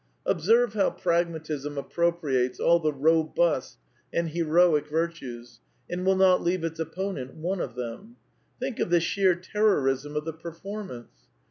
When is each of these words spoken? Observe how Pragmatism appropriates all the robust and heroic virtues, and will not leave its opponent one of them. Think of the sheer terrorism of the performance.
Observe 0.25 0.73
how 0.73 0.89
Pragmatism 0.89 1.77
appropriates 1.77 2.59
all 2.59 2.79
the 2.79 2.91
robust 2.91 3.77
and 4.11 4.29
heroic 4.29 4.87
virtues, 4.89 5.59
and 5.87 6.03
will 6.03 6.15
not 6.15 6.41
leave 6.41 6.63
its 6.63 6.79
opponent 6.79 7.35
one 7.35 7.61
of 7.61 7.75
them. 7.75 8.15
Think 8.59 8.79
of 8.79 8.89
the 8.89 8.99
sheer 8.99 9.35
terrorism 9.35 10.15
of 10.15 10.25
the 10.25 10.33
performance. 10.33 11.27